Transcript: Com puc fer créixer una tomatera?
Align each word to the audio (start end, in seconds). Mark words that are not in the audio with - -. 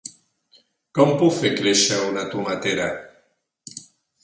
Com 0.99 1.11
puc 1.19 1.35
fer 1.41 1.51
créixer 1.59 2.01
una 2.07 2.25
tomatera? 2.33 2.91